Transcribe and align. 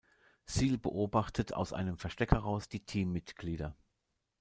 Sil 0.49 0.79
beobachtet 0.81 1.53
aus 1.53 1.73
einem 1.73 1.95
Versteck 1.95 2.31
heraus 2.31 2.67
die 2.67 2.83
Teammitglieder. 2.83 3.75